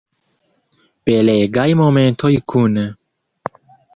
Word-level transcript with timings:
Belegaj 1.09 1.67
momentoj 1.83 2.33
kune. 2.53 2.87